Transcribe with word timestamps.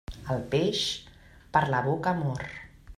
El 0.35 0.39
peix, 0.53 0.79
per 1.59 1.63
la 1.77 1.85
boca 1.91 2.19
mor. 2.25 2.53